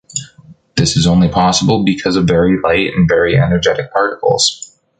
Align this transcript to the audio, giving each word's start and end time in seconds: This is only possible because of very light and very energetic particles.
This 0.77 0.97
is 0.97 1.05
only 1.05 1.29
possible 1.29 1.83
because 1.85 2.15
of 2.15 2.25
very 2.27 2.57
light 2.59 2.89
and 2.95 3.07
very 3.07 3.37
energetic 3.37 3.93
particles. 3.93 4.75